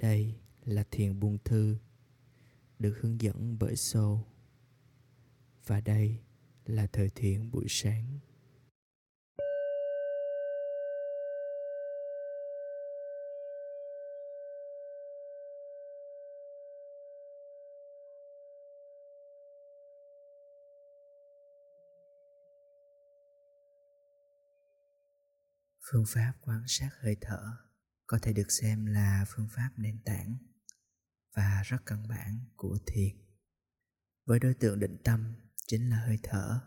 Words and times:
Đây 0.00 0.34
là 0.64 0.84
thiền 0.90 1.20
buông 1.20 1.38
thư 1.44 1.76
được 2.78 2.98
hướng 3.00 3.20
dẫn 3.20 3.56
bởi 3.60 3.76
Soul. 3.76 4.18
Và 5.66 5.80
đây 5.80 6.18
là 6.64 6.86
thời 6.86 7.10
thiền 7.10 7.50
buổi 7.50 7.66
sáng. 7.68 8.18
Phương 25.92 26.04
pháp 26.06 26.32
quan 26.40 26.62
sát 26.66 26.90
hơi 27.00 27.16
thở 27.20 27.69
có 28.10 28.18
thể 28.22 28.32
được 28.32 28.50
xem 28.60 28.86
là 28.86 29.24
phương 29.28 29.48
pháp 29.48 29.70
nền 29.76 30.02
tảng 30.04 30.36
và 31.36 31.62
rất 31.64 31.76
căn 31.86 32.08
bản 32.08 32.44
của 32.56 32.78
thiền. 32.86 33.16
Với 34.26 34.38
đối 34.38 34.54
tượng 34.54 34.80
định 34.80 34.96
tâm 35.04 35.34
chính 35.66 35.90
là 35.90 35.96
hơi 35.96 36.18
thở. 36.22 36.60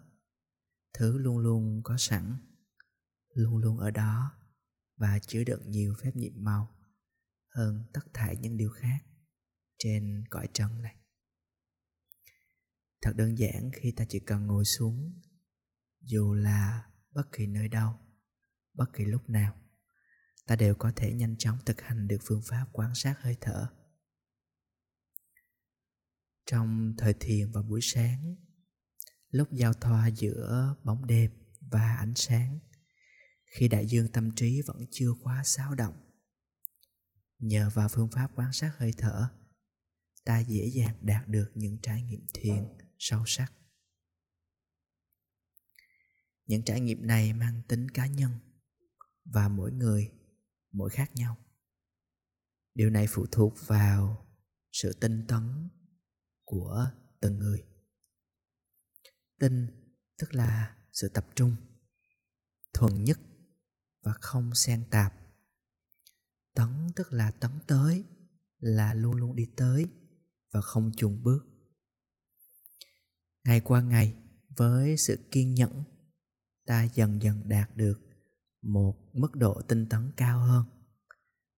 Thứ 0.93 1.17
luôn 1.17 1.37
luôn 1.37 1.81
có 1.83 1.97
sẵn, 1.97 2.37
luôn 3.33 3.57
luôn 3.57 3.77
ở 3.77 3.91
đó 3.91 4.31
và 4.95 5.19
chứa 5.19 5.43
đựng 5.43 5.71
nhiều 5.71 5.95
phép 6.03 6.11
nhiệm 6.15 6.33
màu 6.35 6.75
hơn 7.55 7.85
tất 7.93 8.01
thảy 8.13 8.35
những 8.37 8.57
điều 8.57 8.69
khác 8.69 9.03
trên 9.77 10.23
cõi 10.29 10.47
trần 10.53 10.81
này. 10.81 10.95
Thật 13.01 13.13
đơn 13.15 13.37
giản 13.37 13.71
khi 13.73 13.91
ta 13.91 14.05
chỉ 14.09 14.19
cần 14.19 14.47
ngồi 14.47 14.65
xuống, 14.65 15.21
dù 16.01 16.33
là 16.33 16.91
bất 17.11 17.31
kỳ 17.31 17.47
nơi 17.47 17.67
đâu, 17.67 17.99
bất 18.73 18.93
kỳ 18.93 19.05
lúc 19.05 19.29
nào 19.29 19.62
ta 20.45 20.55
đều 20.55 20.75
có 20.75 20.91
thể 20.95 21.13
nhanh 21.13 21.37
chóng 21.37 21.57
thực 21.65 21.81
hành 21.81 22.07
được 22.07 22.17
phương 22.23 22.41
pháp 22.41 22.65
quan 22.71 22.95
sát 22.95 23.15
hơi 23.19 23.37
thở. 23.41 23.67
Trong 26.45 26.93
thời 26.97 27.13
thiền 27.13 27.51
vào 27.51 27.63
buổi 27.63 27.79
sáng, 27.83 28.35
lúc 29.29 29.47
giao 29.51 29.73
thoa 29.73 30.07
giữa 30.07 30.75
bóng 30.83 31.07
đêm 31.07 31.31
và 31.61 31.95
ánh 31.95 32.13
sáng, 32.15 32.59
khi 33.45 33.67
đại 33.67 33.87
dương 33.87 34.11
tâm 34.11 34.35
trí 34.35 34.61
vẫn 34.61 34.85
chưa 34.91 35.13
quá 35.23 35.41
xáo 35.45 35.75
động, 35.75 35.95
nhờ 37.39 37.69
vào 37.73 37.89
phương 37.89 38.09
pháp 38.11 38.31
quan 38.35 38.53
sát 38.53 38.71
hơi 38.77 38.93
thở, 38.97 39.29
ta 40.23 40.39
dễ 40.39 40.69
dàng 40.73 40.97
đạt 41.01 41.27
được 41.27 41.51
những 41.55 41.77
trải 41.81 42.01
nghiệm 42.01 42.25
thiền 42.33 42.63
sâu 42.99 43.23
sắc. 43.25 43.53
Những 46.45 46.63
trải 46.63 46.79
nghiệm 46.79 47.07
này 47.07 47.33
mang 47.33 47.61
tính 47.67 47.89
cá 47.91 48.07
nhân 48.07 48.31
và 49.25 49.47
mỗi 49.47 49.71
người 49.71 50.11
mỗi 50.73 50.89
khác 50.89 51.11
nhau. 51.15 51.37
Điều 52.75 52.89
này 52.89 53.07
phụ 53.09 53.25
thuộc 53.31 53.53
vào 53.67 54.27
sự 54.71 54.93
tinh 54.93 55.25
tấn 55.27 55.69
của 56.43 56.91
từng 57.19 57.39
người. 57.39 57.63
Tinh 59.39 59.67
tức 60.17 60.33
là 60.33 60.77
sự 60.91 61.09
tập 61.09 61.27
trung, 61.35 61.55
thuần 62.73 63.03
nhất 63.03 63.19
và 64.01 64.13
không 64.13 64.55
xen 64.55 64.85
tạp. 64.91 65.13
Tấn 66.53 66.87
tức 66.95 67.13
là 67.13 67.31
tấn 67.31 67.51
tới, 67.67 68.03
là 68.57 68.93
luôn 68.93 69.15
luôn 69.15 69.35
đi 69.35 69.49
tới 69.57 69.87
và 70.51 70.61
không 70.61 70.91
chùn 70.97 71.23
bước. 71.23 71.45
Ngày 73.43 73.59
qua 73.59 73.81
ngày, 73.81 74.15
với 74.57 74.97
sự 74.97 75.27
kiên 75.31 75.53
nhẫn, 75.53 75.83
ta 76.65 76.83
dần 76.83 77.21
dần 77.21 77.49
đạt 77.49 77.77
được 77.77 77.99
một 78.63 78.97
mức 79.13 79.35
độ 79.35 79.61
tinh 79.67 79.89
tấn 79.89 80.11
cao 80.17 80.39
hơn 80.39 80.65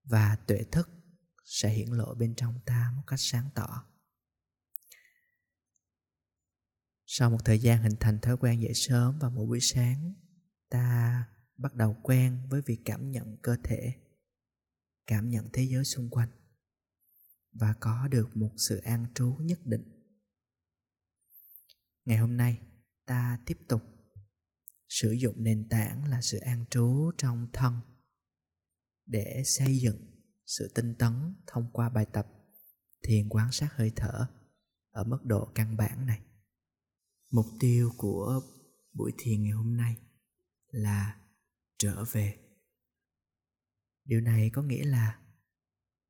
và 0.04 0.36
tuệ 0.48 0.64
thức 0.72 0.90
sẽ 1.44 1.70
hiển 1.70 1.90
lộ 1.90 2.14
bên 2.14 2.36
trong 2.36 2.60
ta 2.66 2.92
một 2.96 3.04
cách 3.08 3.20
sáng 3.20 3.50
tỏ. 3.56 3.86
Sau 7.06 7.30
một 7.30 7.46
thời 7.46 7.60
gian 7.60 7.84
hình 7.84 7.96
thành 8.00 8.20
thói 8.20 8.38
quen 8.38 8.62
dậy 8.62 8.74
sớm 8.74 9.20
vào 9.20 9.32
mỗi 9.32 9.46
buổi 9.46 9.60
sáng, 9.62 10.14
ta 10.70 11.28
bắt 11.58 11.74
đầu 11.74 11.98
quen 12.04 12.48
với 12.50 12.62
việc 12.62 12.82
cảm 12.86 13.12
nhận 13.12 13.38
cơ 13.42 13.58
thể, 13.64 13.94
cảm 15.08 15.30
nhận 15.30 15.50
thế 15.54 15.64
giới 15.64 15.84
xung 15.84 16.10
quanh 16.10 16.30
và 17.52 17.74
có 17.80 18.08
được 18.08 18.38
một 18.38 18.52
sự 18.58 18.78
an 18.78 19.06
trú 19.16 19.36
nhất 19.40 19.60
định. 19.66 19.84
Ngày 22.06 22.18
hôm 22.18 22.38
nay, 22.38 22.62
ta 23.06 23.40
tiếp 23.46 23.58
tục 23.68 23.95
sử 24.88 25.12
dụng 25.12 25.44
nền 25.44 25.70
tảng 25.70 26.08
là 26.08 26.22
sự 26.22 26.38
an 26.38 26.66
trú 26.70 27.12
trong 27.18 27.48
thân 27.54 27.80
để 29.06 29.42
xây 29.46 29.78
dựng 29.78 30.16
sự 30.46 30.72
tinh 30.76 30.96
tấn 30.96 31.36
thông 31.48 31.70
qua 31.74 31.90
bài 31.90 32.06
tập 32.14 32.28
thiền 33.04 33.30
quan 33.30 33.52
sát 33.52 33.74
hơi 33.74 33.92
thở 33.96 34.28
ở 34.92 35.04
mức 35.04 35.20
độ 35.24 35.52
căn 35.56 35.78
bản 35.78 36.06
này. 36.06 36.22
Mục 37.32 37.46
tiêu 37.60 37.92
của 37.98 38.42
buổi 38.94 39.12
thiền 39.18 39.44
ngày 39.44 39.52
hôm 39.52 39.78
nay 39.78 39.98
là 40.68 41.22
trở 41.78 42.04
về. 42.12 42.38
Điều 44.06 44.22
này 44.22 44.50
có 44.54 44.62
nghĩa 44.62 44.84
là 44.84 45.20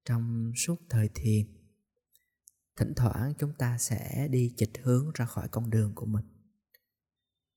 trong 0.06 0.52
suốt 0.56 0.76
thời 0.90 1.10
thiền, 1.16 1.46
thỉnh 2.76 2.94
thoảng 2.96 3.34
chúng 3.40 3.54
ta 3.58 3.78
sẽ 3.78 4.28
đi 4.28 4.54
chịch 4.58 4.72
hướng 4.84 5.12
ra 5.14 5.26
khỏi 5.26 5.48
con 5.52 5.70
đường 5.70 5.96
của 5.96 6.06
mình 6.06 6.35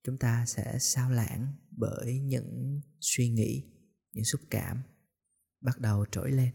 chúng 0.02 0.18
ta 0.18 0.44
sẽ 0.46 0.78
sao 0.80 1.10
lãng 1.10 1.54
bởi 1.70 2.20
những 2.20 2.80
suy 3.00 3.28
nghĩ, 3.28 3.64
những 4.12 4.24
xúc 4.24 4.40
cảm 4.50 4.82
bắt 5.60 5.78
đầu 5.78 6.06
trỗi 6.10 6.30
lên. 6.32 6.54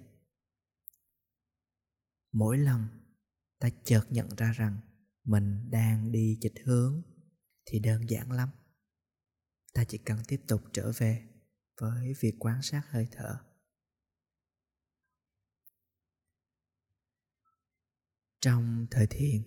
Mỗi 2.32 2.58
lần 2.58 2.88
ta 3.60 3.70
chợt 3.84 4.06
nhận 4.10 4.30
ra 4.38 4.52
rằng 4.52 4.80
mình 5.24 5.70
đang 5.72 6.12
đi 6.12 6.38
chịch 6.42 6.56
hướng 6.66 7.02
thì 7.66 7.80
đơn 7.80 8.10
giản 8.10 8.32
lắm. 8.32 8.50
Ta 9.74 9.84
chỉ 9.84 9.98
cần 9.98 10.20
tiếp 10.28 10.42
tục 10.48 10.62
trở 10.74 10.92
về 10.98 11.28
với 11.82 12.14
việc 12.20 12.36
quan 12.40 12.62
sát 12.62 12.84
hơi 12.90 13.08
thở. 13.12 13.38
Trong 18.42 18.88
thời 18.92 19.08
thiền 19.08 19.44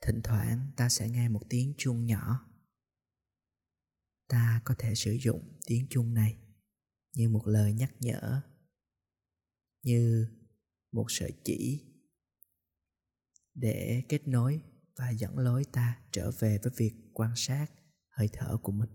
thỉnh 0.00 0.20
thoảng 0.24 0.72
ta 0.76 0.88
sẽ 0.88 1.08
nghe 1.08 1.28
một 1.28 1.42
tiếng 1.48 1.74
chuông 1.78 2.06
nhỏ. 2.06 2.46
Ta 4.28 4.62
có 4.64 4.74
thể 4.78 4.94
sử 4.94 5.12
dụng 5.12 5.58
tiếng 5.66 5.86
chuông 5.90 6.14
này 6.14 6.38
như 7.12 7.28
một 7.28 7.46
lời 7.46 7.72
nhắc 7.72 7.94
nhở, 8.00 8.42
như 9.82 10.26
một 10.92 11.06
sợi 11.08 11.32
chỉ 11.44 11.86
để 13.54 14.02
kết 14.08 14.28
nối 14.28 14.60
và 14.96 15.10
dẫn 15.10 15.38
lối 15.38 15.64
ta 15.72 16.02
trở 16.12 16.30
về 16.38 16.58
với 16.62 16.72
việc 16.76 16.94
quan 17.14 17.32
sát 17.36 17.66
hơi 18.08 18.28
thở 18.32 18.56
của 18.62 18.72
mình. 18.72 18.90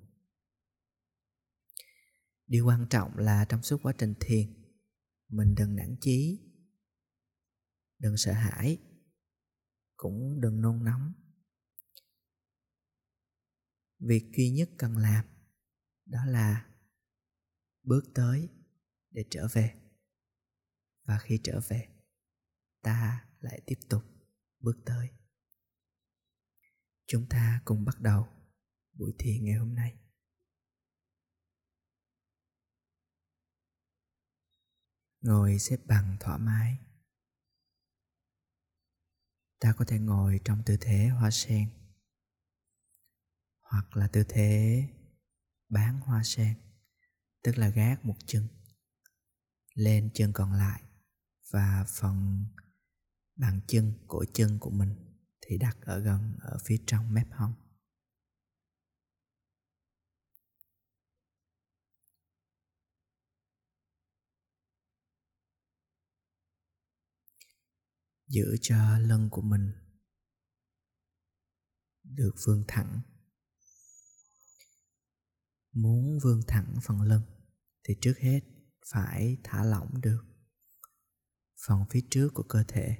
Điều 2.48 2.66
quan 2.66 2.86
trọng 2.90 3.18
là 3.18 3.46
trong 3.46 3.64
suốt 3.64 3.78
quá 3.84 3.94
trình 3.98 4.14
thiền, 4.20 4.54
mình 5.30 5.56
đừng 5.56 5.76
nản 5.76 5.96
chí, 6.02 6.40
đừng 8.00 8.18
sợ 8.18 8.32
hãi 8.32 8.78
cũng 9.96 10.42
đừng 10.42 10.62
nôn 10.62 10.84
nóng. 10.84 11.14
Việc 14.00 14.32
duy 14.38 14.50
nhất 14.50 14.70
cần 14.78 14.98
làm 14.98 15.26
đó 16.06 16.26
là 16.26 16.70
bước 17.84 18.04
tới 18.14 18.50
để 19.10 19.26
trở 19.30 19.48
về. 19.54 19.82
Và 21.04 21.20
khi 21.20 21.40
trở 21.44 21.62
về, 21.68 21.90
ta 22.82 23.30
lại 23.40 23.62
tiếp 23.66 23.80
tục 23.90 24.04
bước 24.60 24.78
tới. 24.86 25.10
Chúng 27.08 27.30
ta 27.30 27.62
cùng 27.66 27.86
bắt 27.86 28.02
đầu 28.02 28.28
buổi 28.94 29.14
thiền 29.20 29.46
ngày 29.46 29.56
hôm 29.56 29.76
nay. 29.76 29.98
Ngồi 35.22 35.60
xếp 35.60 35.78
bằng 35.86 36.18
thoải 36.20 36.40
mái 36.40 36.85
ta 39.66 39.74
có 39.74 39.86
thể 39.86 40.00
ngồi 40.00 40.40
trong 40.44 40.64
tư 40.66 40.78
thế 40.82 41.08
hoa 41.08 41.32
sen, 41.32 41.70
hoặc 43.62 43.98
là 43.98 44.08
tư 44.08 44.24
thế 44.30 44.84
bán 45.70 46.00
hoa 46.00 46.24
sen, 46.24 46.56
tức 47.44 47.58
là 47.58 47.70
gác 47.70 48.06
một 48.06 48.16
chân 48.26 48.48
lên 49.76 50.10
chân 50.14 50.34
còn 50.34 50.54
lại 50.54 50.82
và 51.52 51.86
phần 51.88 52.46
bàn 53.36 53.60
chân, 53.68 53.94
cổ 54.08 54.24
chân 54.34 54.60
của 54.60 54.70
mình 54.70 54.96
thì 55.42 55.58
đặt 55.58 55.78
ở 55.82 56.00
gần, 56.00 56.38
ở 56.42 56.58
phía 56.66 56.78
trong 56.86 57.14
mép 57.14 57.28
hông. 57.32 57.54
Giữ 68.28 68.58
cho 68.62 69.00
lưng 69.00 69.30
của 69.32 69.42
mình 69.42 69.72
được 72.04 72.36
vươn 72.46 72.64
thẳng. 72.68 73.02
Muốn 75.72 76.20
vươn 76.24 76.42
thẳng 76.48 76.76
phần 76.84 77.02
lưng 77.02 77.24
thì 77.84 77.94
trước 78.02 78.18
hết 78.18 78.40
phải 78.86 79.38
thả 79.44 79.64
lỏng 79.64 80.02
được 80.02 80.26
phần 81.68 81.86
phía 81.90 82.02
trước 82.10 82.30
của 82.34 82.44
cơ 82.50 82.64
thể. 82.68 82.98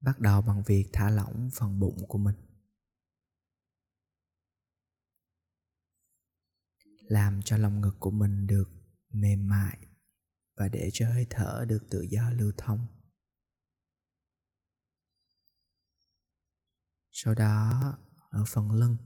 Bắt 0.00 0.18
đầu 0.18 0.42
bằng 0.42 0.62
việc 0.66 0.90
thả 0.92 1.10
lỏng 1.10 1.50
phần 1.54 1.80
bụng 1.80 1.98
của 2.08 2.18
mình. 2.18 2.36
Làm 7.02 7.42
cho 7.42 7.56
lòng 7.56 7.80
ngực 7.80 7.96
của 8.00 8.10
mình 8.10 8.46
được 8.46 8.68
mềm 9.08 9.48
mại 9.48 9.91
và 10.56 10.68
để 10.68 10.90
cho 10.92 11.08
hơi 11.08 11.26
thở 11.30 11.64
được 11.68 11.86
tự 11.90 12.02
do 12.10 12.30
lưu 12.30 12.52
thông. 12.58 12.86
Sau 17.10 17.34
đó, 17.34 17.98
ở 18.30 18.44
phần 18.48 18.70
lưng, 18.70 18.96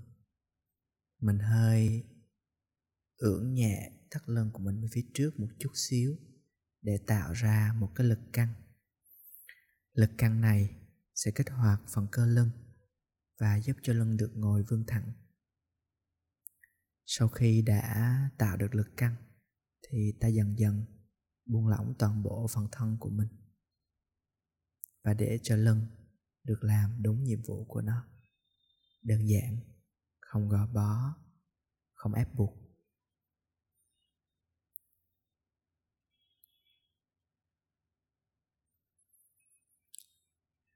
mình 1.20 1.38
hơi 1.38 2.04
ưỡn 3.16 3.54
nhẹ 3.54 3.92
thắt 4.10 4.28
lưng 4.28 4.50
của 4.52 4.58
mình 4.58 4.80
về 4.80 4.88
phía 4.92 5.06
trước 5.14 5.40
một 5.40 5.48
chút 5.58 5.70
xíu 5.74 6.16
để 6.82 6.98
tạo 7.06 7.32
ra 7.32 7.74
một 7.78 7.92
cái 7.94 8.06
lực 8.06 8.20
căng. 8.32 8.54
Lực 9.92 10.10
căng 10.18 10.40
này 10.40 10.76
sẽ 11.14 11.30
kích 11.34 11.50
hoạt 11.50 11.80
phần 11.94 12.06
cơ 12.12 12.26
lưng 12.26 12.50
và 13.38 13.60
giúp 13.60 13.76
cho 13.82 13.92
lưng 13.92 14.16
được 14.16 14.30
ngồi 14.34 14.62
vươn 14.62 14.84
thẳng. 14.86 15.12
Sau 17.04 17.28
khi 17.28 17.62
đã 17.62 18.20
tạo 18.38 18.56
được 18.56 18.74
lực 18.74 18.88
căng, 18.96 19.14
thì 19.88 20.12
ta 20.20 20.28
dần 20.28 20.58
dần 20.58 20.84
buông 21.46 21.68
lỏng 21.68 21.94
toàn 21.98 22.22
bộ 22.22 22.46
phần 22.54 22.68
thân 22.72 22.96
của 23.00 23.10
mình 23.10 23.28
và 25.02 25.14
để 25.14 25.38
cho 25.42 25.56
lưng 25.56 25.86
được 26.42 26.58
làm 26.64 27.02
đúng 27.02 27.24
nhiệm 27.24 27.42
vụ 27.42 27.64
của 27.64 27.82
nó. 27.82 28.08
Đơn 29.02 29.28
giản, 29.28 29.56
không 30.20 30.48
gò 30.48 30.66
bó, 30.66 31.14
không 31.92 32.14
ép 32.14 32.34
buộc. 32.34 32.54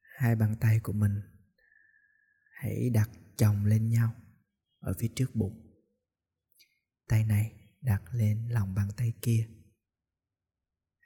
Hai 0.01 0.37
bàn 0.37 0.57
tay 0.61 0.81
của 0.83 0.93
mình 0.93 1.21
hãy 2.51 2.91
đặt 2.91 3.11
chồng 3.37 3.65
lên 3.65 3.89
nhau 3.89 4.15
ở 4.79 4.95
phía 4.99 5.09
trước 5.17 5.31
bụng. 5.35 5.67
Tay 7.09 7.25
này 7.25 7.71
đặt 7.81 8.03
lên 8.13 8.49
lòng 8.49 8.75
bàn 8.75 8.89
tay 8.97 9.13
kia 9.23 9.49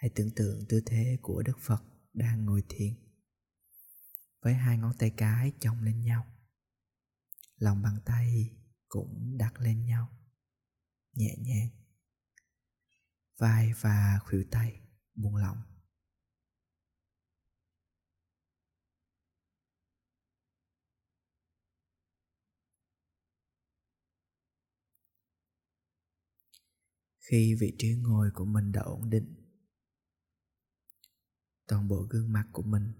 hãy 0.05 0.11
tưởng 0.15 0.31
tượng 0.37 0.65
tư 0.69 0.83
thế 0.87 1.19
của 1.23 1.43
đức 1.43 1.59
phật 1.61 1.83
đang 2.13 2.45
ngồi 2.45 2.63
thiền, 2.69 2.95
với 4.41 4.55
hai 4.55 4.79
ngón 4.79 4.93
tay 4.99 5.13
cái 5.17 5.53
chồng 5.61 5.83
lên 5.83 6.05
nhau. 6.05 6.27
Lòng 7.57 7.83
bàn 7.83 7.99
tay 8.05 8.57
cũng 8.89 9.37
đặt 9.39 9.61
lên 9.61 9.85
nhau, 9.87 10.09
nhẹ 11.13 11.37
nhàng. 11.39 11.69
Vai 13.39 13.73
và 13.81 14.19
khuỷu 14.25 14.45
tay 14.51 14.81
buông 15.15 15.37
lỏng. 15.37 15.63
Khi 27.19 27.55
vị 27.55 27.75
trí 27.79 27.95
ngồi 27.95 28.31
của 28.35 28.45
mình 28.45 28.73
đã 28.73 28.81
ổn 28.81 29.11
định 29.11 29.44
toàn 31.67 31.89
bộ 31.89 32.07
gương 32.11 32.33
mặt 32.33 32.49
của 32.53 32.63
mình. 32.63 32.93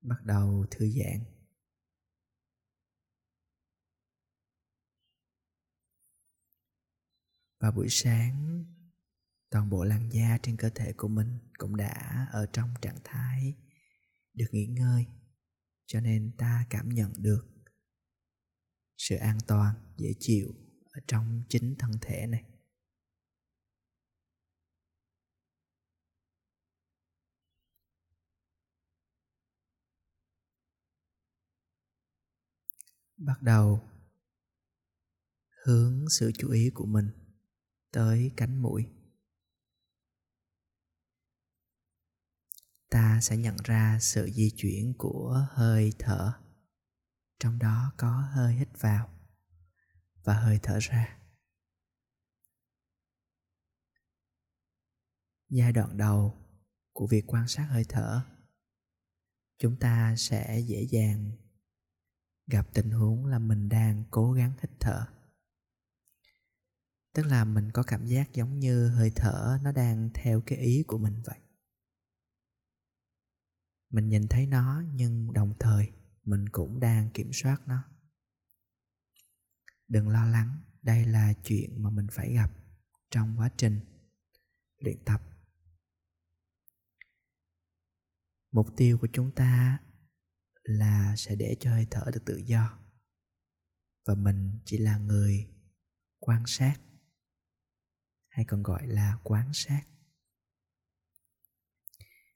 Bắt 0.00 0.24
đầu 0.24 0.66
thư 0.70 0.90
giãn. 0.90 1.24
Và 7.60 7.70
buổi 7.70 7.86
sáng, 7.90 8.64
toàn 9.50 9.70
bộ 9.70 9.84
làn 9.84 10.12
da 10.12 10.38
trên 10.42 10.56
cơ 10.56 10.70
thể 10.74 10.92
của 10.96 11.08
mình 11.08 11.38
cũng 11.58 11.76
đã 11.76 12.26
ở 12.32 12.46
trong 12.52 12.74
trạng 12.82 12.98
thái 13.04 13.54
được 14.34 14.46
nghỉ 14.52 14.66
ngơi, 14.66 15.06
cho 15.86 16.00
nên 16.00 16.32
ta 16.38 16.66
cảm 16.70 16.88
nhận 16.88 17.12
được 17.18 17.46
sự 18.96 19.16
an 19.16 19.38
toàn, 19.46 19.94
dễ 19.96 20.14
chịu 20.18 20.54
ở 20.90 21.00
trong 21.06 21.42
chính 21.48 21.74
thân 21.78 21.92
thể 22.00 22.26
này. 22.26 22.57
Bắt 33.18 33.42
đầu 33.42 33.88
hướng 35.64 36.08
sự 36.08 36.32
chú 36.38 36.50
ý 36.50 36.70
của 36.74 36.86
mình 36.86 37.10
tới 37.92 38.32
cánh 38.36 38.62
mũi. 38.62 38.86
Ta 42.90 43.20
sẽ 43.22 43.36
nhận 43.36 43.56
ra 43.64 43.98
sự 44.00 44.30
di 44.34 44.50
chuyển 44.56 44.94
của 44.98 45.46
hơi 45.50 45.92
thở. 45.98 46.32
Trong 47.38 47.58
đó 47.58 47.92
có 47.96 48.10
hơi 48.34 48.54
hít 48.54 48.68
vào 48.80 49.10
và 50.24 50.34
hơi 50.34 50.58
thở 50.62 50.78
ra. 50.78 51.18
Giai 55.48 55.72
đoạn 55.72 55.96
đầu 55.96 56.46
của 56.92 57.06
việc 57.06 57.24
quan 57.26 57.48
sát 57.48 57.64
hơi 57.64 57.84
thở, 57.88 58.20
chúng 59.58 59.76
ta 59.78 60.14
sẽ 60.16 60.60
dễ 60.60 60.86
dàng 60.90 61.47
gặp 62.48 62.68
tình 62.74 62.90
huống 62.90 63.26
là 63.26 63.38
mình 63.38 63.68
đang 63.68 64.04
cố 64.10 64.32
gắng 64.32 64.52
hít 64.60 64.70
thở. 64.80 65.06
Tức 67.14 67.26
là 67.26 67.44
mình 67.44 67.70
có 67.72 67.82
cảm 67.82 68.06
giác 68.06 68.32
giống 68.32 68.58
như 68.58 68.88
hơi 68.88 69.12
thở 69.16 69.58
nó 69.62 69.72
đang 69.72 70.10
theo 70.14 70.42
cái 70.46 70.58
ý 70.58 70.84
của 70.86 70.98
mình 70.98 71.22
vậy. 71.24 71.38
Mình 73.90 74.08
nhìn 74.08 74.28
thấy 74.28 74.46
nó, 74.46 74.82
nhưng 74.94 75.32
đồng 75.32 75.54
thời 75.60 75.92
mình 76.24 76.48
cũng 76.48 76.80
đang 76.80 77.10
kiểm 77.10 77.30
soát 77.32 77.68
nó. 77.68 77.84
Đừng 79.88 80.08
lo 80.08 80.26
lắng, 80.26 80.60
đây 80.82 81.04
là 81.04 81.32
chuyện 81.44 81.82
mà 81.82 81.90
mình 81.90 82.06
phải 82.12 82.32
gặp 82.32 82.52
trong 83.10 83.38
quá 83.38 83.50
trình 83.56 83.80
luyện 84.78 85.04
tập. 85.04 85.22
Mục 88.52 88.66
tiêu 88.76 88.98
của 88.98 89.08
chúng 89.12 89.34
ta 89.34 89.78
là 90.68 91.14
sẽ 91.16 91.36
để 91.36 91.56
cho 91.60 91.70
hơi 91.70 91.86
thở 91.90 92.10
được 92.14 92.24
tự 92.24 92.36
do. 92.36 92.78
Và 94.06 94.14
mình 94.14 94.58
chỉ 94.64 94.78
là 94.78 94.98
người 94.98 95.48
quan 96.18 96.42
sát, 96.46 96.76
hay 98.28 98.44
còn 98.44 98.62
gọi 98.62 98.86
là 98.86 99.18
quán 99.22 99.50
sát. 99.54 99.82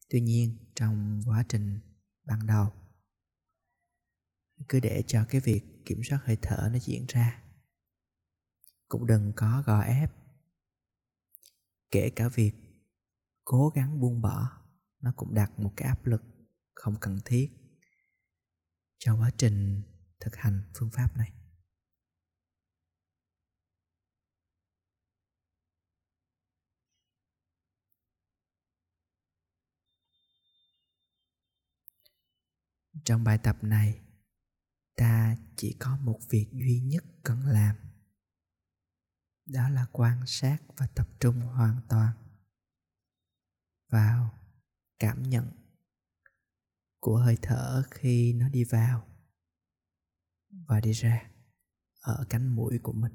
Tuy 0.09 0.21
nhiên, 0.21 0.57
trong 0.75 1.23
quá 1.27 1.45
trình 1.49 1.81
ban 2.25 2.47
đầu, 2.47 2.73
cứ 4.69 4.81
để 4.81 5.03
cho 5.07 5.25
cái 5.29 5.41
việc 5.41 5.63
kiểm 5.85 6.01
soát 6.05 6.19
hơi 6.25 6.37
thở 6.43 6.69
nó 6.73 6.79
diễn 6.79 7.05
ra. 7.09 7.43
Cũng 8.89 9.07
đừng 9.07 9.33
có 9.37 9.63
gò 9.67 9.81
ép, 9.81 10.13
kể 11.91 12.11
cả 12.17 12.29
việc 12.29 12.53
cố 13.45 13.69
gắng 13.69 14.01
buông 14.01 14.21
bỏ, 14.21 14.63
nó 15.01 15.13
cũng 15.17 15.35
đặt 15.35 15.59
một 15.59 15.73
cái 15.77 15.89
áp 15.89 16.07
lực 16.07 16.23
không 16.75 16.97
cần 17.01 17.21
thiết 17.25 17.62
trong 19.05 19.21
quá 19.21 19.31
trình 19.39 19.83
thực 20.21 20.37
hành 20.37 20.63
phương 20.75 20.91
pháp 20.91 21.17
này. 21.17 21.33
Trong 33.05 33.25
bài 33.25 33.39
tập 33.39 33.57
này, 33.63 34.01
ta 34.97 35.37
chỉ 35.57 35.77
có 35.81 35.97
một 35.97 36.21
việc 36.31 36.49
duy 36.53 36.81
nhất 36.81 37.05
cần 37.23 37.47
làm. 37.47 37.77
Đó 39.47 39.69
là 39.69 39.87
quan 39.93 40.27
sát 40.27 40.59
và 40.77 40.87
tập 40.95 41.09
trung 41.21 41.41
hoàn 41.41 41.81
toàn 41.89 42.17
vào 43.89 44.39
cảm 44.99 45.23
nhận 45.23 45.62
của 47.03 47.17
hơi 47.17 47.37
thở 47.43 47.83
khi 47.91 48.33
nó 48.33 48.49
đi 48.49 48.65
vào 48.65 49.07
và 50.51 50.81
đi 50.81 50.93
ra 50.93 51.31
ở 52.01 52.27
cánh 52.29 52.57
mũi 52.57 52.79
của 52.83 52.93
mình. 52.93 53.13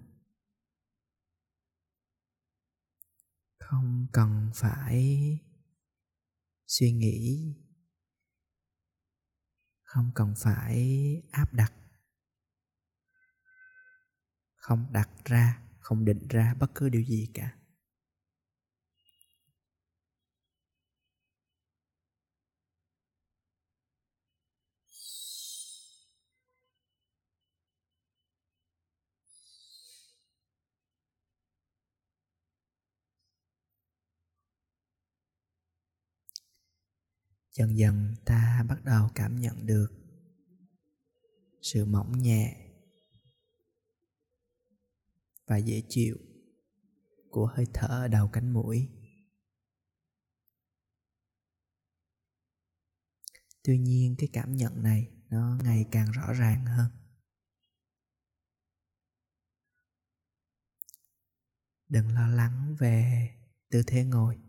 Không 3.60 4.08
cần 4.13 4.51
phải 4.56 5.17
suy 6.65 6.91
nghĩ, 6.91 7.53
không 9.84 10.12
cần 10.15 10.34
phải 10.38 10.88
áp 11.32 11.53
đặt, 11.53 11.74
không 14.56 14.94
đặt 14.94 15.10
ra, 15.25 15.62
không 15.79 16.06
định 16.06 16.27
ra 16.27 16.53
bất 16.53 16.72
cứ 16.75 16.89
điều 16.89 17.03
gì 17.03 17.32
cả. 17.34 17.57
Dần 37.58 37.78
dần 37.78 38.16
ta 38.26 38.66
bắt 38.70 38.84
đầu 38.84 39.10
cảm 39.16 39.40
nhận 39.40 39.66
được 39.66 39.88
sự 41.62 41.86
mỏng 41.86 42.22
nhẹ 42.22 42.68
và 45.48 45.58
dễ 45.58 45.84
chịu 45.90 46.18
của 47.30 47.46
hơi 47.46 47.66
thở 47.74 47.88
ở 47.88 48.08
đầu 48.08 48.30
cánh 48.34 48.54
mũi. 48.54 48.90
Tuy 53.64 53.78
nhiên, 53.78 54.16
cái 54.18 54.30
cảm 54.34 54.56
nhận 54.56 54.84
này 54.84 55.12
nó 55.30 55.58
ngày 55.64 55.86
càng 55.92 56.12
rõ 56.12 56.34
ràng 56.34 56.66
hơn. 56.66 56.92
Đừng 61.90 62.12
lo 62.12 62.28
lắng 62.28 62.76
về 62.80 63.30
tư 63.70 63.84
thế 63.88 64.04
ngồi 64.04 64.47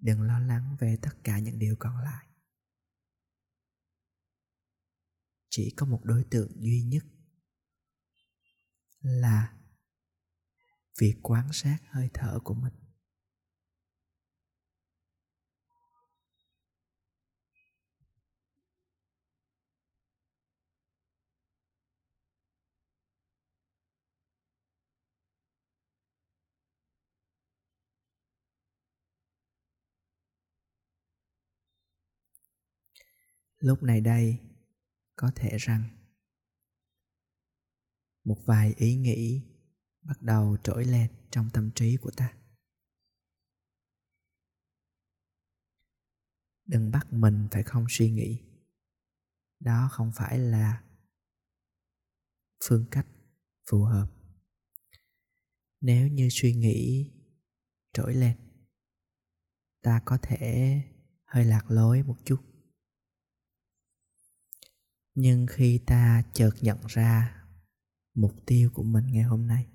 đừng 0.00 0.22
lo 0.22 0.38
lắng 0.38 0.76
về 0.80 0.96
tất 1.02 1.12
cả 1.24 1.38
những 1.38 1.58
điều 1.58 1.76
còn 1.78 1.98
lại. 1.98 2.26
Chỉ 5.48 5.74
có 5.76 5.86
một 5.86 6.00
đối 6.04 6.24
tượng 6.24 6.52
duy 6.56 6.82
nhất 6.82 7.04
là 9.00 9.56
việc 11.00 11.14
quan 11.22 11.52
sát 11.52 11.78
hơi 11.90 12.10
thở 12.14 12.38
của 12.44 12.54
mình. 12.54 12.79
Lúc 33.60 33.82
này 33.82 34.00
đây, 34.00 34.38
có 35.16 35.32
thể 35.34 35.56
rằng 35.58 35.88
một 38.24 38.38
vài 38.44 38.74
ý 38.76 38.96
nghĩ 38.96 39.42
bắt 40.02 40.22
đầu 40.22 40.56
trỗi 40.62 40.84
lên 40.84 41.10
trong 41.30 41.50
tâm 41.52 41.70
trí 41.74 41.96
của 41.96 42.10
ta. 42.16 42.34
Đừng 46.64 46.90
bắt 46.90 47.12
mình 47.12 47.48
phải 47.50 47.62
không 47.62 47.86
suy 47.88 48.10
nghĩ. 48.10 48.38
Đó 49.60 49.88
không 49.92 50.12
phải 50.14 50.38
là 50.38 50.84
phương 52.64 52.86
cách 52.90 53.06
phù 53.70 53.84
hợp. 53.84 54.10
Nếu 55.80 56.08
như 56.08 56.28
suy 56.30 56.54
nghĩ 56.54 57.10
trỗi 57.92 58.14
lên, 58.14 58.36
ta 59.82 60.02
có 60.04 60.18
thể 60.22 60.82
hơi 61.24 61.44
lạc 61.44 61.70
lối 61.70 62.02
một 62.02 62.16
chút 62.24 62.49
nhưng 65.14 65.46
khi 65.50 65.80
ta 65.86 66.22
chợt 66.34 66.50
nhận 66.60 66.78
ra 66.88 67.44
mục 68.14 68.34
tiêu 68.46 68.70
của 68.74 68.82
mình 68.82 69.06
ngày 69.12 69.22
hôm 69.22 69.46
nay 69.46 69.66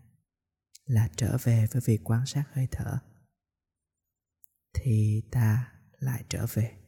là 0.86 1.10
trở 1.18 1.38
về 1.44 1.68
với 1.72 1.82
việc 1.86 2.00
quan 2.04 2.25
sát 2.25 2.46
hơi 2.51 2.68
thở, 2.72 3.00
thì 4.74 5.22
ta 5.32 5.74
lại 6.00 6.25
trở 6.30 6.46
về. 6.54 6.82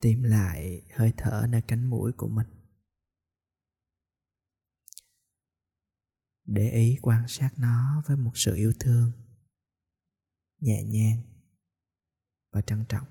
Tìm 0.00 0.22
lại 0.22 0.82
hơi 0.94 1.12
thở 1.16 1.46
nơi 1.48 1.62
cánh 1.68 1.90
mũi 1.90 2.12
của 2.16 2.28
mình. 2.28 2.46
Để 6.44 6.70
ý 6.70 6.98
quan 7.02 7.28
sát 7.28 7.50
nó 7.56 8.02
với 8.06 8.16
một 8.16 8.32
sự 8.34 8.54
yêu 8.54 8.72
thương 8.80 9.12
nhẹ 10.60 10.84
nhàng 10.84 11.31
và 12.52 12.60
trân 12.60 12.84
trọng. 12.88 13.06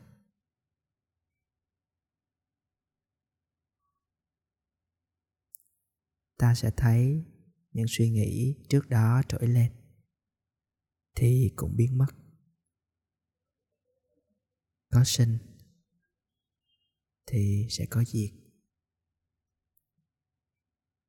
Ta 6.38 6.56
sẽ 6.56 6.72
thấy 6.78 7.26
những 7.72 7.86
suy 7.90 8.10
nghĩ 8.10 8.56
trước 8.70 8.90
đó 8.90 9.22
trỗi 9.28 9.48
lên, 9.48 9.72
thì 11.16 11.54
cũng 11.56 11.76
biến 11.76 11.98
mất. 11.98 12.08
Có 14.90 15.04
sinh 15.06 15.38
thì 17.26 17.68
sẽ 17.70 17.86
có 17.90 18.04
diệt. 18.04 18.32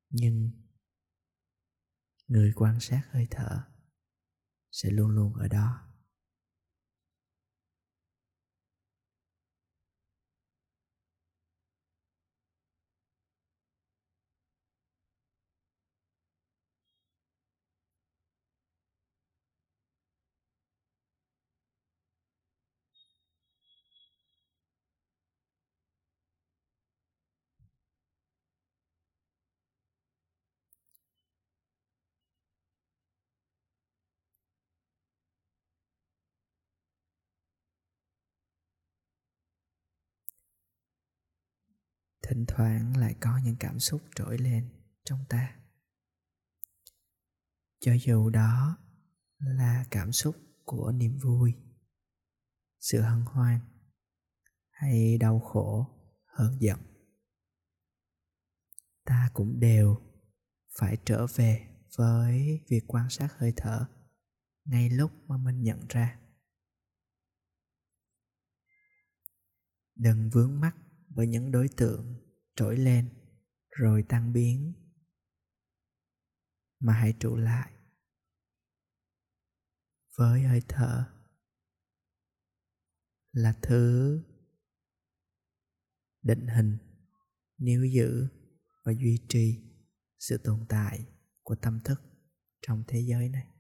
Nhưng 0.09 0.51
người 2.27 2.53
quan 2.57 2.81
sát 2.81 3.09
hơi 3.11 3.27
thở 3.31 3.65
sẽ 4.71 4.91
luôn 4.91 5.11
luôn 5.11 5.35
ở 5.35 5.49
đó. 5.49 5.92
Thỉnh 42.33 42.45
thoảng 42.49 42.97
lại 42.97 43.15
có 43.21 43.39
những 43.45 43.57
cảm 43.57 43.79
xúc 43.79 44.03
trỗi 44.15 44.39
lên 44.39 44.69
trong 45.05 45.19
ta. 45.29 45.57
Cho 47.81 47.93
dù 47.93 48.31
đó 48.31 48.79
là 49.39 49.85
cảm 49.91 50.13
xúc 50.13 50.37
của 50.65 50.93
niềm 50.93 51.19
vui, 51.19 51.55
sự 52.81 53.01
hân 53.01 53.21
hoan 53.21 53.61
hay 54.71 55.19
đau 55.19 55.41
khổ, 55.41 55.87
hờn 56.27 56.57
giận, 56.61 56.79
ta 59.05 59.31
cũng 59.35 59.61
đều 59.61 59.97
phải 60.79 60.97
trở 61.05 61.27
về 61.27 61.69
với 61.97 62.61
việc 62.69 62.85
quan 62.87 63.11
sát 63.11 63.29
hơi 63.39 63.53
thở 63.57 63.87
ngay 64.65 64.91
lúc 64.91 65.13
mà 65.27 65.37
mình 65.37 65.63
nhận 65.63 65.87
ra. 65.89 66.19
Đừng 69.95 70.31
vướng 70.31 70.61
mắc 70.61 70.77
với 71.15 71.27
những 71.27 71.51
đối 71.51 71.69
tượng 71.77 72.15
trỗi 72.57 72.77
lên 72.77 73.09
rồi 73.71 74.05
tan 74.09 74.33
biến. 74.33 74.73
Mà 76.81 76.93
hãy 76.93 77.15
trụ 77.21 77.37
lại 77.37 77.73
với 80.19 80.43
hơi 80.43 80.63
thở 80.69 81.13
là 83.33 83.55
thứ 83.63 84.21
định 86.23 86.47
hình, 86.47 86.79
níu 87.59 87.85
giữ 87.85 88.29
và 88.85 88.93
duy 88.93 89.19
trì 89.29 89.63
sự 90.19 90.39
tồn 90.45 90.67
tại 90.69 91.07
của 91.43 91.55
tâm 91.55 91.81
thức 91.85 92.01
trong 92.67 92.85
thế 92.89 93.01
giới 93.01 93.29
này. 93.29 93.52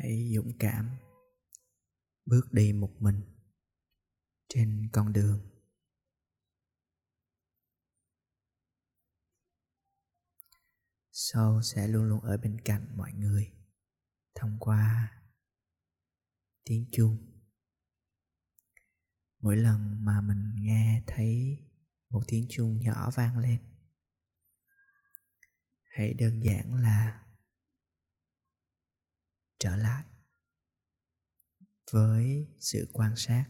Hãy 0.00 0.32
dũng 0.34 0.52
cảm 0.58 0.96
bước 2.26 2.52
đi 2.52 2.72
một 2.72 2.92
mình 2.98 3.20
trên 4.48 4.88
con 4.92 5.12
đường 5.12 5.50
sau 11.12 11.62
sẽ 11.62 11.88
luôn 11.88 12.04
luôn 12.04 12.20
ở 12.20 12.36
bên 12.36 12.60
cạnh 12.64 12.96
mọi 12.96 13.12
người 13.12 13.52
thông 14.34 14.56
qua 14.60 15.12
tiếng 16.64 16.88
chuông. 16.92 17.18
Mỗi 19.38 19.56
lần 19.56 20.04
mà 20.04 20.20
mình 20.20 20.52
nghe 20.56 21.02
thấy 21.06 21.58
một 22.08 22.22
tiếng 22.26 22.46
chuông 22.48 22.80
nhỏ 22.80 23.10
vang 23.14 23.38
lên, 23.38 23.58
hãy 25.90 26.14
đơn 26.14 26.44
giản 26.44 26.74
là 26.74 27.24
trở 29.60 29.76
lại. 29.76 30.04
Với 31.92 32.56
sự 32.60 32.90
quan 32.92 33.16
sát, 33.16 33.46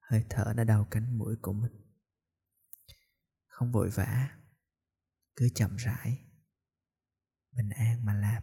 hơi 0.00 0.24
thở 0.30 0.42
ở 0.56 0.64
đầu 0.64 0.84
cánh 0.90 1.18
mũi 1.18 1.36
của 1.42 1.52
mình. 1.52 1.72
Không 3.46 3.72
vội 3.72 3.90
vã, 3.90 4.38
cứ 5.36 5.48
chậm 5.54 5.76
rãi, 5.76 6.24
bình 7.52 7.70
an 7.70 8.04
mà 8.04 8.14
làm. 8.14 8.42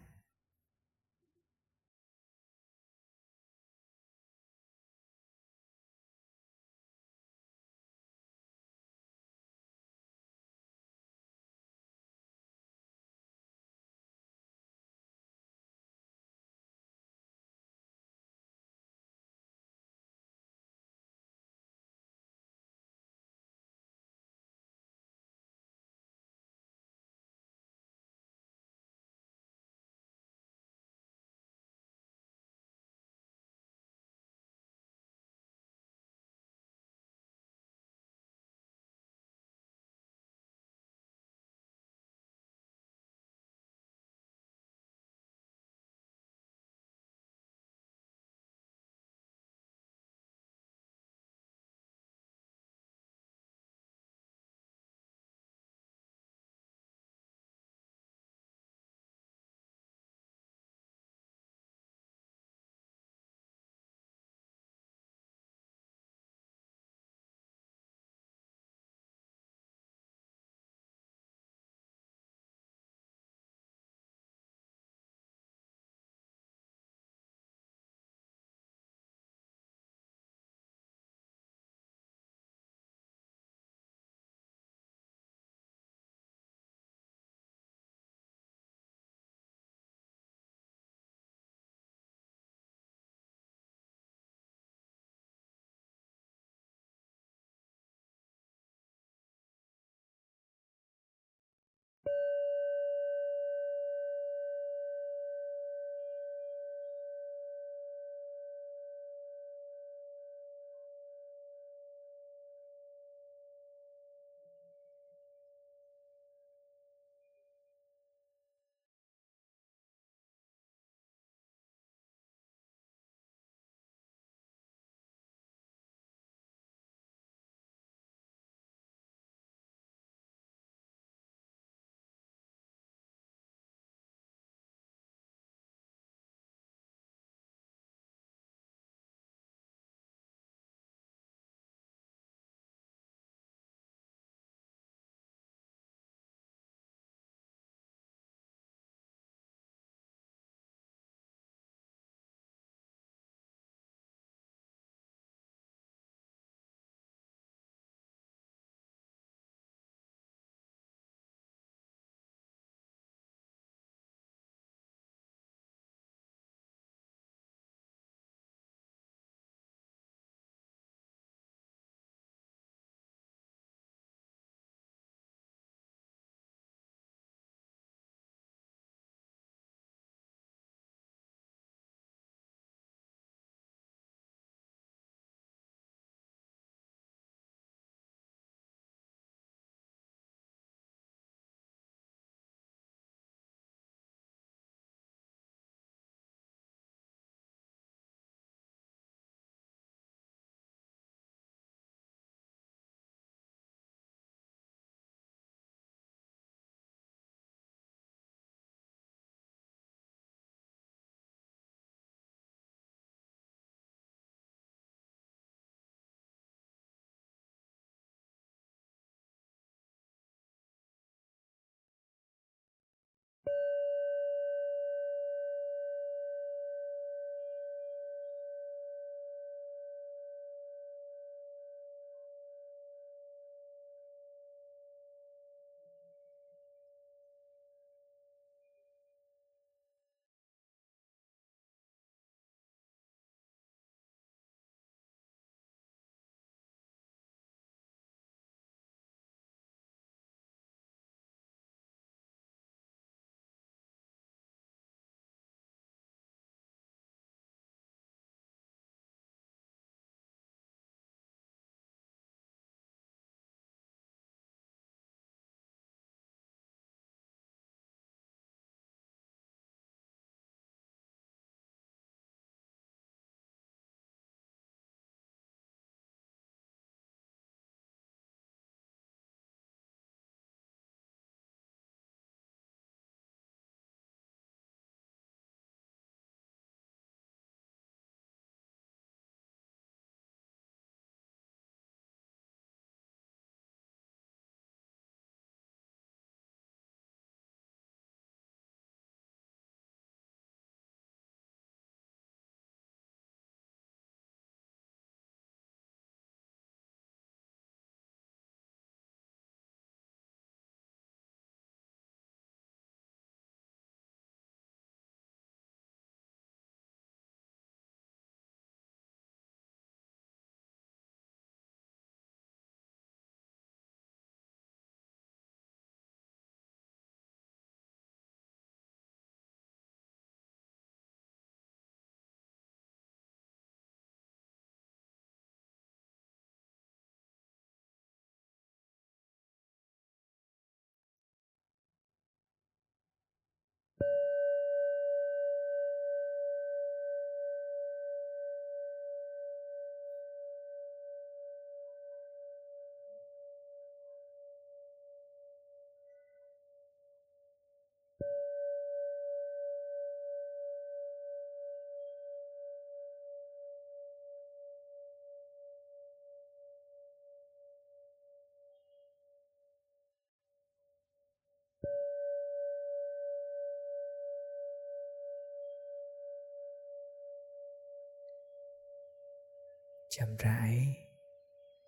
Chậm 380.19 380.35
rãi 380.37 380.97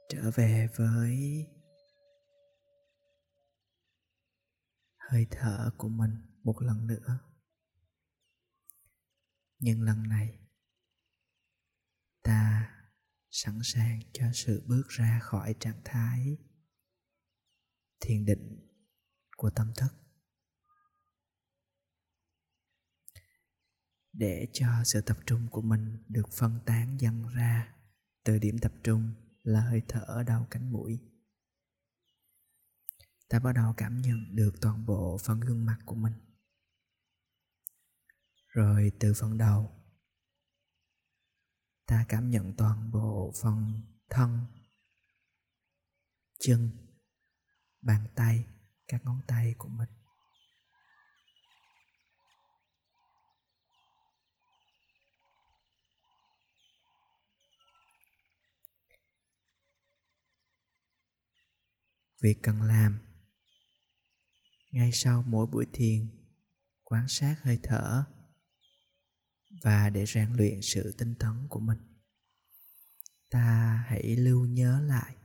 trở 0.09 0.31
về 0.35 0.67
với 0.75 1.17
hơi 4.97 5.27
thở 5.31 5.71
của 5.77 5.89
mình 5.89 6.11
một 6.43 6.61
lần 6.61 6.87
nữa. 6.87 7.19
Nhưng 9.59 9.81
lần 9.81 10.03
này, 10.03 10.39
ta 12.23 12.71
sẵn 13.29 13.59
sàng 13.63 13.99
cho 14.13 14.25
sự 14.33 14.63
bước 14.67 14.87
ra 14.87 15.19
khỏi 15.23 15.55
trạng 15.59 15.81
thái 15.85 16.37
thiền 17.99 18.25
định 18.25 18.67
của 19.37 19.49
tâm 19.49 19.71
thức. 19.77 19.93
Để 24.13 24.47
cho 24.53 24.67
sự 24.85 25.01
tập 25.01 25.17
trung 25.25 25.47
của 25.51 25.61
mình 25.61 26.03
được 26.07 26.29
phân 26.31 26.59
tán 26.65 26.97
dần 26.99 27.27
ra 27.27 27.78
từ 28.23 28.39
điểm 28.39 28.57
tập 28.61 28.73
trung 28.83 29.13
là 29.43 29.61
hơi 29.61 29.81
thở 29.87 29.99
ở 29.99 30.23
đầu 30.23 30.47
cánh 30.51 30.71
mũi. 30.71 30.99
Ta 33.29 33.39
bắt 33.39 33.53
đầu 33.53 33.73
cảm 33.77 34.01
nhận 34.01 34.35
được 34.35 34.51
toàn 34.61 34.85
bộ 34.85 35.17
phần 35.17 35.39
gương 35.39 35.65
mặt 35.65 35.79
của 35.85 35.95
mình. 35.95 36.13
Rồi 38.47 38.91
từ 38.99 39.13
phần 39.13 39.37
đầu, 39.37 39.71
ta 41.85 42.05
cảm 42.09 42.29
nhận 42.29 42.55
toàn 42.57 42.91
bộ 42.91 43.31
phần 43.41 43.81
thân, 44.09 44.45
chân, 46.39 46.69
bàn 47.81 48.07
tay, 48.15 48.47
các 48.87 49.05
ngón 49.05 49.21
tay 49.27 49.55
của 49.57 49.69
mình. 49.69 49.89
Việc 62.21 62.37
cần 62.43 62.61
làm. 62.61 62.99
Ngay 64.71 64.91
sau 64.93 65.23
mỗi 65.27 65.47
buổi 65.47 65.65
thiền, 65.73 66.07
quan 66.83 67.07
sát 67.07 67.35
hơi 67.41 67.59
thở 67.63 68.03
và 69.63 69.89
để 69.89 70.05
rèn 70.05 70.33
luyện 70.33 70.61
sự 70.61 70.95
tinh 70.97 71.15
tấn 71.15 71.47
của 71.49 71.59
mình, 71.59 71.77
ta 73.29 73.83
hãy 73.87 74.03
lưu 74.15 74.45
nhớ 74.45 74.81
lại 74.81 75.15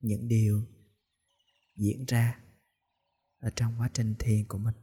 những 0.00 0.28
điều 0.28 0.66
diễn 1.76 2.04
ra 2.04 2.40
ở 3.38 3.50
trong 3.56 3.80
quá 3.80 3.90
trình 3.94 4.14
thiền 4.18 4.46
của 4.48 4.58
mình. 4.58 4.74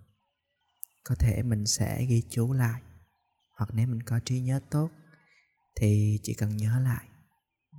Có 1.03 1.15
thể 1.15 1.43
mình 1.43 1.65
sẽ 1.65 2.05
ghi 2.05 2.23
chú 2.29 2.53
lại, 2.53 2.81
hoặc 3.57 3.69
nếu 3.73 3.87
mình 3.87 4.03
có 4.03 4.19
trí 4.19 4.41
nhớ 4.41 4.59
tốt 4.69 4.91
thì 5.75 6.19
chỉ 6.23 6.33
cần 6.33 6.57
nhớ 6.57 6.79
lại 6.79 7.07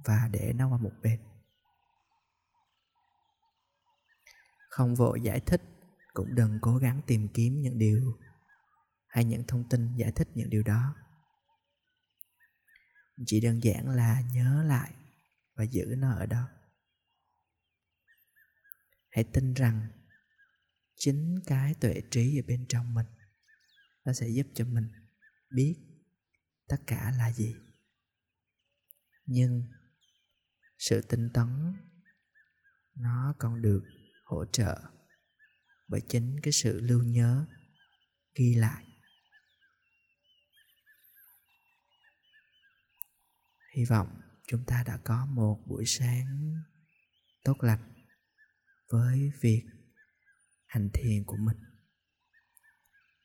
và 0.04 0.28
để 0.32 0.52
nó 0.52 0.68
qua 0.68 0.78
một 0.78 0.92
bên. 1.02 1.20
Không 4.76 4.94
vội 4.94 5.20
giải 5.20 5.40
thích, 5.40 5.62
cũng 6.12 6.34
đừng 6.34 6.58
cố 6.62 6.76
gắng 6.76 7.00
tìm 7.06 7.28
kiếm 7.34 7.60
những 7.60 7.78
điều 7.78 8.18
hay 9.06 9.24
những 9.24 9.44
thông 9.48 9.68
tin 9.68 9.96
giải 9.96 10.12
thích 10.12 10.28
những 10.34 10.50
điều 10.50 10.62
đó. 10.62 10.94
Chỉ 13.26 13.40
đơn 13.40 13.60
giản 13.62 13.88
là 13.88 14.20
nhớ 14.32 14.64
lại 14.66 14.94
và 15.54 15.64
giữ 15.64 15.94
nó 15.98 16.12
ở 16.12 16.26
đó. 16.26 16.48
Hãy 19.10 19.24
tin 19.24 19.54
rằng 19.54 19.88
chính 20.96 21.40
cái 21.46 21.74
tuệ 21.74 22.02
trí 22.10 22.40
ở 22.40 22.42
bên 22.46 22.66
trong 22.68 22.94
mình, 22.94 23.06
nó 24.04 24.12
sẽ 24.12 24.28
giúp 24.28 24.46
cho 24.54 24.64
mình 24.64 24.88
biết 25.50 25.76
tất 26.68 26.78
cả 26.86 27.12
là 27.18 27.32
gì. 27.32 27.54
Nhưng 29.26 29.62
sự 30.78 31.02
tinh 31.02 31.30
tấn 31.34 31.74
nó 32.94 33.34
còn 33.38 33.62
được 33.62 33.82
hỗ 34.26 34.44
trợ 34.52 34.80
bởi 35.88 36.00
chính 36.08 36.40
cái 36.42 36.52
sự 36.52 36.80
lưu 36.80 37.02
nhớ, 37.02 37.46
ghi 38.34 38.54
lại. 38.54 38.84
Hy 43.76 43.84
vọng 43.84 44.20
chúng 44.46 44.64
ta 44.66 44.84
đã 44.86 44.98
có 45.04 45.26
một 45.26 45.62
buổi 45.66 45.84
sáng 45.86 46.54
tốt 47.44 47.56
lành 47.60 47.94
với 48.88 49.32
việc 49.40 49.62
hành 50.66 50.88
thiền 50.94 51.24
của 51.24 51.36
mình. 51.36 51.56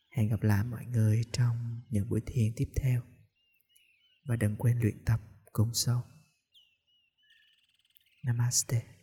Hẹn 0.09 0.29
gặp 0.29 0.43
lại 0.43 0.63
mọi 0.63 0.85
người 0.85 1.21
trong 1.31 1.81
những 1.89 2.09
buổi 2.09 2.21
thiền 2.25 2.53
tiếp 2.55 2.69
theo. 2.75 3.01
Và 4.25 4.35
đừng 4.35 4.55
quên 4.55 4.79
luyện 4.79 5.05
tập 5.05 5.19
cùng 5.53 5.73
sâu. 5.73 6.03
Namaste. 8.23 9.00